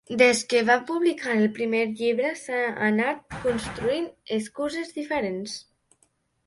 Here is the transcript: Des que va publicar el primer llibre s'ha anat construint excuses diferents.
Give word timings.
Des 0.19 0.39
que 0.53 0.61
va 0.69 0.77
publicar 0.91 1.35
el 1.41 1.45
primer 1.57 1.83
llibre 1.99 2.31
s'ha 2.41 2.63
anat 2.89 3.37
construint 3.45 4.09
excuses 4.41 4.93
diferents. 5.01 5.59